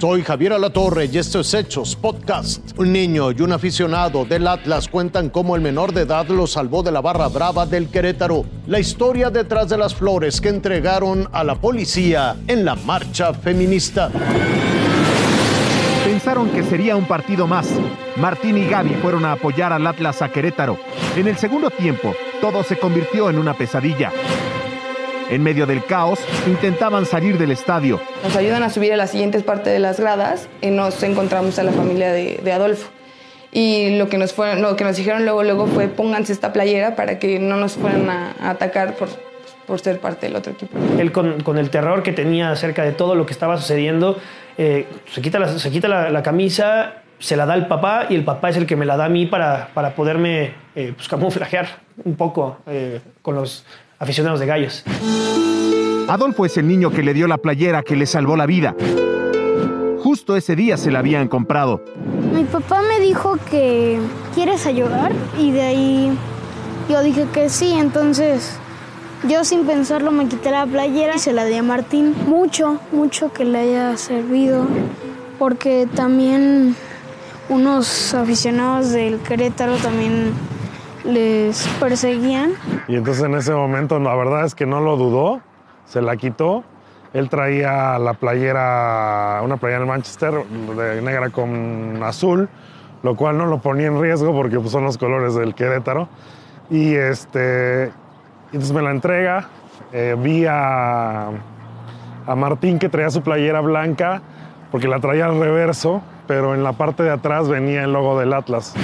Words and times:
Soy 0.00 0.22
Javier 0.22 0.52
Alatorre 0.52 1.06
y 1.06 1.18
esto 1.18 1.40
es 1.40 1.52
Hechos 1.52 1.96
Podcast. 1.96 2.78
Un 2.78 2.92
niño 2.92 3.32
y 3.32 3.42
un 3.42 3.50
aficionado 3.50 4.24
del 4.24 4.46
Atlas 4.46 4.86
cuentan 4.86 5.28
cómo 5.28 5.56
el 5.56 5.60
menor 5.60 5.92
de 5.92 6.02
edad 6.02 6.28
lo 6.28 6.46
salvó 6.46 6.84
de 6.84 6.92
la 6.92 7.00
barra 7.00 7.26
brava 7.26 7.66
del 7.66 7.88
Querétaro. 7.88 8.44
La 8.68 8.78
historia 8.78 9.28
detrás 9.30 9.68
de 9.68 9.76
las 9.76 9.96
flores 9.96 10.40
que 10.40 10.50
entregaron 10.50 11.28
a 11.32 11.42
la 11.42 11.56
policía 11.56 12.36
en 12.46 12.64
la 12.64 12.76
marcha 12.76 13.34
feminista. 13.34 14.08
Pensaron 16.04 16.48
que 16.50 16.62
sería 16.62 16.94
un 16.94 17.06
partido 17.06 17.48
más. 17.48 17.68
Martín 18.18 18.56
y 18.56 18.68
Gaby 18.68 18.94
fueron 19.02 19.24
a 19.24 19.32
apoyar 19.32 19.72
al 19.72 19.84
Atlas 19.84 20.22
a 20.22 20.28
Querétaro. 20.28 20.78
En 21.16 21.26
el 21.26 21.36
segundo 21.38 21.70
tiempo, 21.70 22.14
todo 22.40 22.62
se 22.62 22.78
convirtió 22.78 23.30
en 23.30 23.38
una 23.38 23.54
pesadilla. 23.54 24.12
En 25.30 25.42
medio 25.42 25.66
del 25.66 25.84
caos, 25.84 26.20
intentaban 26.46 27.04
salir 27.04 27.36
del 27.36 27.50
estadio. 27.50 28.00
Nos 28.22 28.34
ayudan 28.34 28.62
a 28.62 28.70
subir 28.70 28.94
a 28.94 28.96
las 28.96 29.10
siguientes 29.10 29.42
partes 29.42 29.72
de 29.72 29.78
las 29.78 30.00
gradas 30.00 30.48
y 30.62 30.68
nos 30.68 31.02
encontramos 31.02 31.58
a 31.58 31.64
la 31.64 31.72
familia 31.72 32.12
de, 32.12 32.52
Adolfo. 32.52 32.88
Y 33.52 33.98
lo 33.98 34.08
que, 34.08 34.16
nos 34.16 34.32
fue, 34.32 34.58
lo 34.58 34.76
que 34.76 34.84
nos 34.84 34.96
dijeron 34.96 35.24
luego, 35.24 35.42
luego 35.42 35.66
fue 35.66 35.88
pónganse 35.88 36.32
esta 36.32 36.52
playera 36.52 36.96
para 36.96 37.18
que 37.18 37.38
no 37.38 37.56
nos 37.56 37.74
fueran 37.74 38.08
a, 38.08 38.34
atacar 38.40 38.94
por, 38.94 39.08
por 39.66 39.80
ser 39.80 40.00
parte 40.00 40.26
del 40.26 40.36
otro 40.36 40.52
equipo. 40.52 40.78
Él 40.98 41.12
con, 41.12 41.58
el 41.58 41.70
terror 41.70 42.02
que 42.02 42.12
tenía 42.12 42.50
acerca 42.50 42.82
de 42.82 42.92
todo 42.92 43.14
lo 43.14 43.26
que 43.26 43.32
estaba 43.32 43.58
sucediendo, 43.58 44.18
eh, 44.56 44.86
se 45.12 45.20
quita, 45.20 45.38
la, 45.38 45.58
se 45.58 45.70
quita 45.70 45.88
la, 45.88 46.22
camisa, 46.22 47.02
se 47.18 47.36
la 47.36 47.44
da 47.44 47.52
al 47.52 47.68
papá 47.68 48.06
y 48.08 48.14
el 48.14 48.24
papá 48.24 48.48
es 48.48 48.56
el 48.56 48.66
que 48.66 48.76
me 48.76 48.86
la 48.86 48.96
da 48.96 49.06
a 49.06 49.08
mí 49.10 49.26
para, 49.26 49.68
para 49.74 49.94
poderme 49.94 50.54
eh, 50.74 50.92
pues, 50.96 51.06
camuflajear 51.06 51.68
un 52.04 52.16
poco 52.16 52.58
eh, 52.66 53.00
con 53.20 53.34
los 53.34 53.64
aficionados 53.98 54.40
de 54.40 54.46
gallos. 54.46 54.84
Adolfo 56.08 56.46
es 56.46 56.56
el 56.56 56.66
niño 56.66 56.90
que 56.90 57.02
le 57.02 57.12
dio 57.12 57.26
la 57.26 57.38
playera 57.38 57.82
que 57.82 57.96
le 57.96 58.06
salvó 58.06 58.36
la 58.36 58.46
vida. 58.46 58.74
Justo 60.02 60.36
ese 60.36 60.56
día 60.56 60.76
se 60.76 60.90
la 60.90 61.00
habían 61.00 61.28
comprado. 61.28 61.82
Mi 62.32 62.44
papá 62.44 62.80
me 62.82 63.00
dijo 63.00 63.36
que 63.50 63.98
quieres 64.34 64.64
ayudar 64.66 65.12
y 65.38 65.50
de 65.50 65.62
ahí 65.62 66.18
yo 66.88 67.02
dije 67.02 67.26
que 67.32 67.50
sí, 67.50 67.72
entonces 67.72 68.58
yo 69.28 69.44
sin 69.44 69.66
pensarlo 69.66 70.10
me 70.10 70.28
quité 70.28 70.50
la 70.50 70.64
playera 70.64 71.16
y 71.16 71.18
se 71.18 71.32
la 71.32 71.44
di 71.44 71.56
a 71.56 71.62
Martín. 71.62 72.14
Mucho, 72.26 72.80
mucho 72.92 73.32
que 73.32 73.44
le 73.44 73.58
haya 73.58 73.96
servido 73.96 74.66
porque 75.38 75.86
también 75.94 76.74
unos 77.48 78.14
aficionados 78.14 78.90
del 78.90 79.18
Querétaro 79.18 79.76
también 79.76 80.32
les 81.04 81.66
perseguían. 81.80 82.52
Y 82.88 82.96
entonces 82.96 83.24
en 83.24 83.34
ese 83.34 83.52
momento 83.52 83.98
la 83.98 84.14
verdad 84.14 84.44
es 84.44 84.54
que 84.54 84.66
no 84.66 84.80
lo 84.80 84.96
dudó, 84.96 85.40
se 85.86 86.02
la 86.02 86.16
quitó. 86.16 86.64
Él 87.14 87.30
traía 87.30 87.98
la 87.98 88.14
playera, 88.14 89.40
una 89.42 89.56
playera 89.56 89.80
de 89.80 89.86
Manchester 89.86 90.44
de 90.44 91.00
negra 91.00 91.30
con 91.30 92.02
azul, 92.02 92.48
lo 93.02 93.16
cual 93.16 93.38
no 93.38 93.46
lo 93.46 93.58
ponía 93.58 93.86
en 93.86 94.00
riesgo 94.00 94.32
porque 94.32 94.60
pues, 94.60 94.72
son 94.72 94.84
los 94.84 94.98
colores 94.98 95.34
del 95.34 95.54
Querétaro. 95.54 96.08
Y 96.70 96.94
este, 96.94 97.84
entonces 98.46 98.72
me 98.72 98.82
la 98.82 98.90
entrega. 98.90 99.48
Eh, 99.92 100.14
vi 100.18 100.44
a, 100.44 101.28
a 102.26 102.34
Martín 102.36 102.78
que 102.78 102.90
traía 102.90 103.08
su 103.08 103.22
playera 103.22 103.60
blanca 103.62 104.20
porque 104.70 104.86
la 104.86 105.00
traía 105.00 105.26
al 105.26 105.40
reverso, 105.40 106.02
pero 106.26 106.54
en 106.54 106.62
la 106.62 106.72
parte 106.72 107.02
de 107.02 107.10
atrás 107.10 107.48
venía 107.48 107.84
el 107.84 107.92
logo 107.92 108.18
del 108.18 108.34
Atlas. 108.34 108.74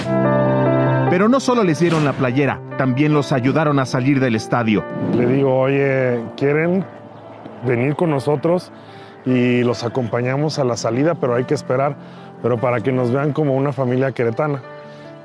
Pero 1.10 1.28
no 1.28 1.40
solo 1.40 1.62
les 1.64 1.80
dieron 1.80 2.04
la 2.04 2.12
playera, 2.12 2.60
también 2.78 3.12
los 3.12 3.32
ayudaron 3.32 3.78
a 3.78 3.86
salir 3.86 4.20
del 4.20 4.36
estadio. 4.36 4.84
Le 5.16 5.26
digo, 5.26 5.58
oye, 5.58 6.20
¿quieren 6.36 6.84
venir 7.66 7.94
con 7.94 8.10
nosotros? 8.10 8.72
Y 9.26 9.62
los 9.62 9.84
acompañamos 9.84 10.58
a 10.58 10.64
la 10.64 10.76
salida, 10.76 11.14
pero 11.14 11.34
hay 11.34 11.44
que 11.44 11.54
esperar, 11.54 11.96
pero 12.42 12.58
para 12.58 12.80
que 12.80 12.92
nos 12.92 13.10
vean 13.12 13.32
como 13.32 13.54
una 13.54 13.72
familia 13.72 14.12
queretana. 14.12 14.60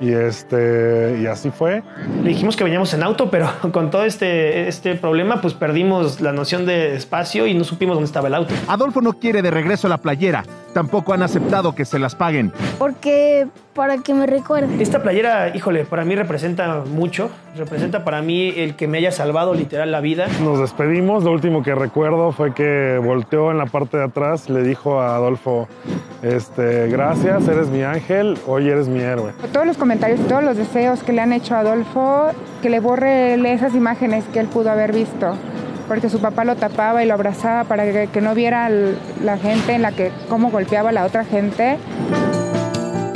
Y, 0.02 0.14
este, 0.14 1.20
y 1.22 1.26
así 1.26 1.50
fue. 1.50 1.84
Le 2.24 2.30
dijimos 2.30 2.56
que 2.56 2.64
veníamos 2.64 2.94
en 2.94 3.04
auto, 3.04 3.30
pero 3.30 3.50
con 3.74 3.90
todo 3.90 4.06
este, 4.06 4.68
este 4.68 4.96
problema, 4.96 5.42
pues 5.42 5.54
perdimos 5.54 6.22
la 6.22 6.32
noción 6.32 6.66
de 6.66 6.96
espacio 6.96 7.48
y 7.48 7.54
no 7.54 7.64
supimos 7.64 7.96
dónde 7.96 8.08
estaba 8.08 8.28
el 8.28 8.36
auto. 8.36 8.54
Adolfo 8.68 9.02
no 9.02 9.14
quiere 9.14 9.42
de 9.42 9.52
regreso 9.52 9.90
la 9.90 9.98
playera. 9.98 10.44
Tampoco 10.74 11.14
han 11.14 11.24
aceptado 11.24 11.74
que 11.74 11.86
se 11.86 12.00
las 12.00 12.16
paguen. 12.16 12.52
Porque 12.78 13.48
para 13.74 14.00
que 14.00 14.14
me 14.14 14.26
recuerde. 14.26 14.82
Esta 14.82 15.02
playera, 15.02 15.56
híjole, 15.56 15.86
para 15.86 16.04
mí 16.04 16.16
representa 16.16 16.84
mucho. 16.86 17.30
Representa 17.56 18.04
para 18.04 18.22
mí 18.22 18.54
el 18.56 18.76
que 18.76 18.88
me 18.88 18.98
haya 18.98 19.12
salvado 19.12 19.54
literal 19.54 19.92
la 19.92 20.02
vida. 20.02 20.28
Nos 20.44 20.60
despedimos. 20.60 21.24
Lo 21.24 21.32
último 21.32 21.64
que 21.64 21.74
recuerdo 21.76 22.32
fue 22.32 22.54
que 22.54 23.00
volteó 23.02 23.52
en 23.52 23.58
la 23.58 23.66
parte 23.66 23.98
de 23.98 24.04
atrás, 24.04 24.50
le 24.50 24.64
dijo 24.64 25.00
a 25.00 25.16
Adolfo, 25.16 25.68
este, 26.22 26.88
gracias, 26.90 27.48
eres 27.48 27.70
mi 27.70 27.84
ángel, 27.84 28.38
hoy 28.48 28.70
eres 28.70 28.88
mi 28.88 29.00
héroe. 29.00 29.32
Todos 29.54 29.66
los 29.66 29.78
comentarios, 29.78 30.20
todos 30.28 30.44
los 30.44 30.58
deseos 30.58 31.02
que 31.02 31.14
le 31.14 31.22
han 31.22 31.34
hecho 31.34 31.56
a 31.56 31.60
Adolfo, 31.60 32.32
que 32.62 32.70
le 32.70 32.80
borre 32.80 33.36
esas 33.54 33.74
imágenes 33.74 34.26
que 34.34 34.40
él 34.40 34.48
pudo 34.48 34.70
haber 34.70 34.94
visto 34.94 35.36
porque 35.90 36.08
su 36.08 36.22
papá 36.22 36.46
lo 36.46 36.56
tapaba 36.56 37.04
y 37.04 37.08
lo 37.08 37.16
abrazaba 37.16 37.64
para 37.66 38.08
que, 38.08 38.22
no 38.22 38.36
viera 38.36 38.70
la 38.70 39.38
gente 39.38 39.74
en 39.74 39.82
la 39.82 39.92
que 39.92 40.12
cómo 40.30 40.52
golpeaba 40.52 40.90
a 40.90 40.92
la 40.94 41.04
otra 41.04 41.26
gente. 41.26 41.78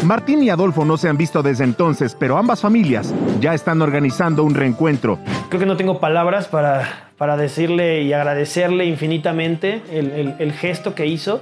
Martín 0.03 0.41
y 0.41 0.49
Adolfo 0.49 0.83
no 0.83 0.97
se 0.97 1.07
han 1.07 1.15
visto 1.15 1.43
desde 1.43 1.63
entonces, 1.63 2.17
pero 2.19 2.35
ambas 2.37 2.61
familias 2.61 3.13
ya 3.39 3.53
están 3.53 3.81
organizando 3.81 4.43
un 4.43 4.55
reencuentro. 4.55 5.19
Creo 5.49 5.59
que 5.59 5.65
no 5.67 5.77
tengo 5.77 5.99
palabras 5.99 6.47
para, 6.47 7.11
para 7.17 7.37
decirle 7.37 8.01
y 8.01 8.11
agradecerle 8.11 8.85
infinitamente 8.85 9.83
el, 9.91 10.51
gesto 10.53 10.95
que 10.95 11.05
hizo 11.05 11.41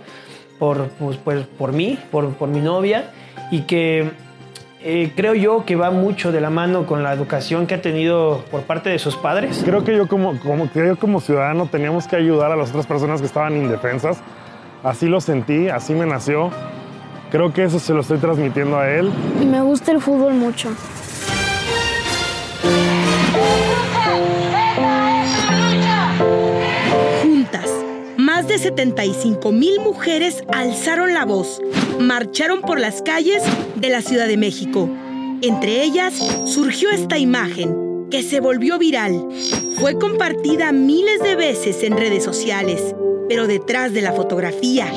por, 0.60 0.90
pues, 1.00 1.18
pues, 1.18 1.48
por 1.48 1.72
mí, 1.72 1.98
por, 2.12 2.34
por 2.36 2.50
mi 2.50 2.60
novia, 2.60 3.06
y 3.52 3.62
que 3.62 4.12
eh, 4.84 5.12
creo 5.16 5.36
yo 5.36 5.64
que 5.64 5.76
va 5.76 5.92
mucho 5.92 6.32
de 6.32 6.42
la 6.42 6.50
mano 6.50 6.88
con 6.88 7.04
la 7.04 7.14
educación 7.14 7.68
que 7.68 7.76
ha 7.76 7.82
tenido 7.82 8.44
por 8.50 8.64
parte 8.64 8.90
de 8.90 8.98
sus 8.98 9.16
padres. 9.16 9.62
Creo 9.64 9.84
que 9.84 9.96
yo 9.96 10.08
como, 10.08 10.40
como, 10.40 10.68
yo 10.74 10.98
como 10.98 11.22
ciudadano 11.22 11.68
teníamos 11.68 12.08
que 12.08 12.16
ayudar 12.16 12.52
a 12.52 12.56
las 12.56 12.70
otras 12.70 12.88
personas 12.88 13.22
que 13.22 13.28
estaban 13.28 13.56
indefensas. 13.56 14.22
Así 14.84 15.08
lo 15.08 15.22
sentí, 15.22 15.70
así 15.70 15.94
me 15.94 16.08
nació. 16.08 16.50
Creo 17.30 17.54
que 17.54 17.64
eso 17.64 17.80
se 17.80 17.94
lo 17.94 18.02
estoy 18.02 18.18
transmitiendo 18.18 18.78
a 18.78 18.90
él. 18.90 19.12
Me 19.46 19.62
gusta 19.62 19.92
el 19.92 20.02
fútbol 20.02 20.34
mucho. 20.34 20.70
Juntas, 27.22 27.70
más 28.18 28.48
de 28.48 28.58
75 28.58 29.52
mil 29.52 29.80
mujeres 29.80 30.44
alzaron 30.52 31.14
la 31.14 31.26
voz, 31.26 31.62
marcharon 32.02 32.62
por 32.62 32.80
las 32.80 33.02
calles 33.02 33.44
de 33.76 33.90
la 33.90 34.02
Ciudad 34.02 34.28
de 34.28 34.38
México. 34.38 34.90
Entre 35.42 35.84
ellas 35.84 36.14
surgió 36.46 36.90
esta 36.90 37.18
imagen 37.18 38.08
que 38.12 38.22
se 38.22 38.40
volvió 38.40 38.78
viral. 38.78 39.28
Fue 39.80 39.98
compartida 39.98 40.72
miles 40.72 41.22
de 41.22 41.36
veces 41.36 41.82
en 41.84 41.98
redes 41.98 42.24
sociales, 42.24 42.96
pero 43.30 43.48
detrás 43.48 43.94
de 43.94 44.02
la 44.02 44.12
fotografía, 44.12 44.88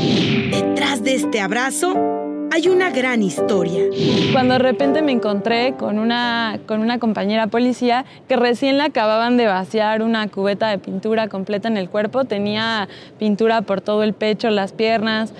detrás 0.51 1.03
de 1.05 1.15
este 1.15 1.41
abrazo, 1.41 1.95
hay 2.53 2.69
una 2.69 2.91
gran 2.91 3.23
historia. 3.23 3.83
Cuando 4.33 4.55
de 4.55 4.59
repente 4.59 5.03
me 5.03 5.13
encontré 5.13 5.75
con 5.77 5.99
una, 5.99 6.61
con 6.67 6.81
una 6.81 6.99
compañera 6.99 7.47
policía 7.49 8.05
que 8.29 8.37
recién 8.37 8.79
le 8.79 8.85
acababan 8.85 9.37
de 9.37 9.47
vaciar 9.47 10.03
una 10.03 10.29
cubeta 10.29 10.69
de 10.69 10.79
pintura 10.79 11.29
completa 11.29 11.69
en 11.69 11.77
el 11.77 11.89
cuerpo, 11.89 12.25
tenía 12.25 12.89
pintura 13.19 13.63
por 13.63 13.81
todo 13.81 14.03
el 14.03 14.13
pecho, 14.13 14.51
las 14.51 14.73
piernas. 14.73 15.33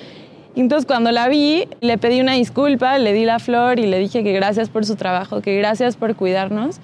Entonces 0.63 0.87
cuando 0.87 1.11
la 1.11 1.29
vi, 1.29 1.69
le 1.81 1.99
pedí 1.99 2.21
una 2.21 2.35
disculpa, 2.35 2.99
le 2.99 3.13
di 3.13 3.25
la 3.25 3.39
flor 3.39 3.81
y 3.81 3.87
le 3.87 3.99
dije 3.99 4.23
que 4.23 4.33
gracias 4.33 4.69
por 4.69 4.85
su 4.87 4.97
trabajo, 4.97 5.41
que 5.41 5.57
gracias 5.57 5.97
por 5.97 6.15
cuidarnos. 6.15 6.81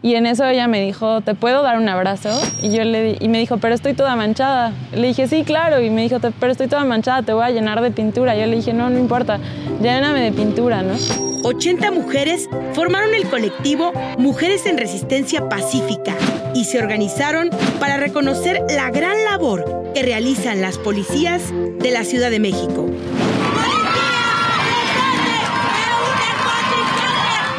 Y 0.00 0.14
en 0.14 0.26
eso 0.26 0.44
ella 0.44 0.68
me 0.68 0.80
dijo, 0.80 1.22
¿te 1.22 1.34
puedo 1.34 1.62
dar 1.62 1.76
un 1.76 1.88
abrazo? 1.88 2.30
Y 2.62 2.70
yo 2.70 2.84
le 2.84 3.16
y 3.18 3.28
me 3.28 3.38
dijo, 3.38 3.58
pero 3.58 3.74
estoy 3.74 3.94
toda 3.94 4.14
manchada. 4.14 4.72
Le 4.92 5.08
dije, 5.08 5.26
sí, 5.26 5.42
claro. 5.42 5.80
Y 5.80 5.90
me 5.90 6.02
dijo, 6.02 6.18
pero 6.38 6.52
estoy 6.52 6.68
toda 6.68 6.84
manchada, 6.84 7.22
te 7.22 7.32
voy 7.32 7.44
a 7.44 7.50
llenar 7.50 7.80
de 7.80 7.90
pintura. 7.90 8.36
Yo 8.36 8.46
le 8.46 8.56
dije, 8.56 8.72
no, 8.72 8.90
no 8.90 8.98
importa, 8.98 9.40
lléname 9.82 10.20
de 10.20 10.32
pintura, 10.32 10.82
¿no? 10.82 10.94
80 11.42 11.90
mujeres 11.90 12.48
formaron 12.74 13.14
el 13.14 13.28
colectivo 13.28 13.92
Mujeres 14.18 14.66
en 14.66 14.78
Resistencia 14.78 15.48
Pacífica 15.48 16.14
y 16.54 16.64
se 16.64 16.78
organizaron 16.78 17.50
para 17.80 17.96
reconocer 17.96 18.62
la 18.68 18.90
gran 18.90 19.24
labor 19.24 19.92
que 19.94 20.02
realizan 20.02 20.60
las 20.60 20.78
policías 20.78 21.42
de 21.78 21.90
la 21.90 22.04
Ciudad 22.04 22.30
de 22.30 22.40
México. 22.40 22.86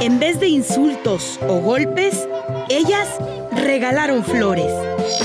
En 0.01 0.19
vez 0.19 0.39
de 0.39 0.47
insultos 0.47 1.39
o 1.47 1.59
golpes, 1.59 2.27
ellas 2.69 3.07
regalaron 3.59 4.23
flores. 4.23 4.71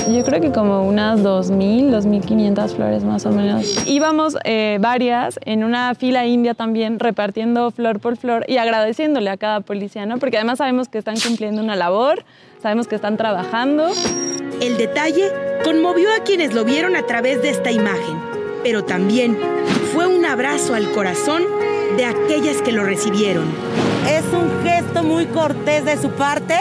Yo 0.09 0.23
creo 0.23 0.39
que 0.39 0.51
como 0.51 0.87
unas 0.87 1.19
2.000, 1.21 1.89
2.500 1.91 2.75
flores 2.75 3.03
más 3.03 3.25
o 3.25 3.31
menos. 3.31 3.87
Íbamos 3.87 4.37
eh, 4.43 4.77
varias 4.79 5.39
en 5.45 5.63
una 5.63 5.95
fila 5.95 6.25
india 6.25 6.53
también 6.53 6.99
repartiendo 6.99 7.71
flor 7.71 7.99
por 7.99 8.17
flor 8.17 8.45
y 8.47 8.57
agradeciéndole 8.57 9.29
a 9.29 9.37
cada 9.37 9.61
policía, 9.61 10.05
¿no? 10.05 10.17
Porque 10.17 10.37
además 10.37 10.59
sabemos 10.59 10.89
que 10.89 10.97
están 10.97 11.19
cumpliendo 11.19 11.61
una 11.61 11.75
labor, 11.75 12.23
sabemos 12.61 12.87
que 12.87 12.95
están 12.95 13.17
trabajando. 13.17 13.89
El 14.61 14.77
detalle 14.77 15.31
conmovió 15.63 16.09
a 16.13 16.23
quienes 16.23 16.53
lo 16.53 16.63
vieron 16.63 16.95
a 16.95 17.05
través 17.05 17.41
de 17.41 17.49
esta 17.49 17.71
imagen, 17.71 18.19
pero 18.63 18.83
también 18.83 19.37
fue 19.93 20.07
una 20.07 20.33
abrazo 20.33 20.75
al 20.75 20.91
corazón 20.91 21.43
de 21.97 22.05
aquellas 22.05 22.61
que 22.61 22.71
lo 22.71 22.83
recibieron. 22.83 23.45
Es 24.09 24.23
un 24.33 24.63
gesto 24.63 25.03
muy 25.03 25.25
cortés 25.27 25.85
de 25.85 25.97
su 25.97 26.09
parte. 26.11 26.55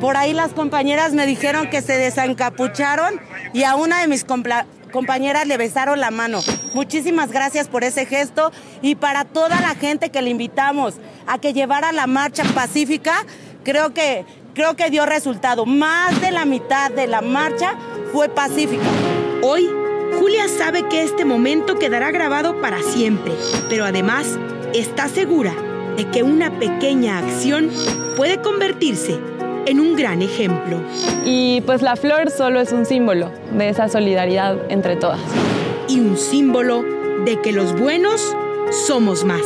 Por 0.00 0.16
ahí 0.16 0.32
las 0.32 0.52
compañeras 0.52 1.12
me 1.12 1.26
dijeron 1.26 1.68
que 1.68 1.82
se 1.82 1.92
desencapucharon 1.92 3.20
y 3.52 3.64
a 3.64 3.76
una 3.76 4.00
de 4.00 4.08
mis 4.08 4.24
compañeras 4.24 5.46
le 5.46 5.58
besaron 5.58 6.00
la 6.00 6.10
mano. 6.10 6.40
Muchísimas 6.72 7.30
gracias 7.30 7.68
por 7.68 7.84
ese 7.84 8.06
gesto 8.06 8.50
y 8.80 8.94
para 8.94 9.26
toda 9.26 9.60
la 9.60 9.74
gente 9.74 10.08
que 10.08 10.22
le 10.22 10.30
invitamos 10.30 10.94
a 11.26 11.38
que 11.38 11.52
llevara 11.52 11.92
la 11.92 12.06
marcha 12.06 12.44
pacífica, 12.54 13.26
creo 13.62 13.92
que, 13.92 14.24
creo 14.54 14.74
que 14.74 14.88
dio 14.88 15.04
resultado. 15.04 15.66
Más 15.66 16.18
de 16.22 16.30
la 16.30 16.46
mitad 16.46 16.90
de 16.90 17.06
la 17.06 17.20
marcha 17.20 17.74
fue 18.10 18.30
pacífica. 18.30 18.88
Hoy, 19.42 19.68
Julia 20.18 20.48
sabe 20.48 20.88
que 20.88 21.02
este 21.02 21.26
momento 21.26 21.78
quedará 21.78 22.10
grabado 22.10 22.58
para 22.62 22.82
siempre, 22.82 23.34
pero 23.68 23.84
además 23.84 24.26
está 24.72 25.08
segura 25.08 25.52
de 25.98 26.08
que 26.08 26.22
una 26.22 26.58
pequeña 26.58 27.18
acción 27.18 27.70
puede 28.16 28.40
convertirse 28.40 29.20
en 29.66 29.80
un 29.80 29.96
gran 29.96 30.22
ejemplo. 30.22 30.80
Y 31.24 31.60
pues 31.62 31.82
la 31.82 31.96
flor 31.96 32.30
solo 32.30 32.60
es 32.60 32.72
un 32.72 32.86
símbolo 32.86 33.30
de 33.52 33.68
esa 33.68 33.88
solidaridad 33.88 34.56
entre 34.68 34.96
todas. 34.96 35.20
Y 35.88 36.00
un 36.00 36.16
símbolo 36.16 36.84
de 37.24 37.40
que 37.40 37.52
los 37.52 37.78
buenos 37.78 38.34
somos 38.86 39.24
más. 39.24 39.42